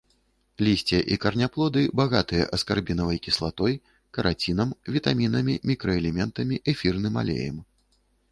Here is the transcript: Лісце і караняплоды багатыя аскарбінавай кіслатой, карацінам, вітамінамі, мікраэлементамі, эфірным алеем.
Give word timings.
Лісце 0.67 0.99
і 1.15 1.17
караняплоды 1.23 1.81
багатыя 1.99 2.45
аскарбінавай 2.57 3.19
кіслатой, 3.27 3.73
карацінам, 4.19 4.69
вітамінамі, 4.95 5.55
мікраэлементамі, 5.73 6.55
эфірным 6.73 7.13
алеем. 7.23 7.61